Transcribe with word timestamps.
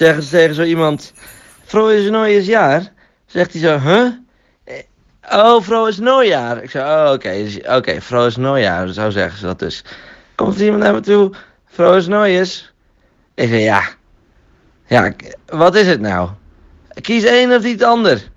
zeggen 0.00 0.22
ze 0.22 0.30
tegen 0.30 0.54
zo 0.54 0.62
iemand... 0.62 1.12
Vrolijk 1.64 2.00
nieuwjaar 2.00 2.46
jaar? 2.46 2.92
Zegt 3.26 3.52
hij 3.52 3.60
zo, 3.60 3.78
huh? 3.78 4.06
Eh, 4.64 4.82
oh 5.30 5.62
Vrouw 5.62 5.90
Snooy 5.90 6.26
jaar 6.26 6.62
Ik 6.62 6.70
zei, 6.70 7.06
oh, 7.06 7.12
oké, 7.12 7.32
dus, 7.32 7.56
Oké, 7.56 7.76
oké, 7.76 8.26
is 8.26 8.36
nooijaar. 8.36 8.88
Zo 8.88 9.10
zeggen 9.10 9.38
ze 9.38 9.46
dat 9.46 9.58
dus. 9.58 9.84
Komt 10.34 10.56
er 10.56 10.64
iemand 10.64 10.82
naar 10.82 10.94
me 10.94 11.00
toe, 11.00 11.32
vrolijk 11.66 12.06
nieuwjaars? 12.06 12.72
Ik 13.34 13.48
zei, 13.48 13.60
ja. 13.60 13.82
Ja, 14.86 15.12
wat 15.46 15.74
is 15.74 15.86
het 15.86 16.00
nou? 16.00 16.30
Kies 17.00 17.24
één 17.24 17.56
of 17.56 17.64
iets 17.64 17.82
ander. 17.82 18.29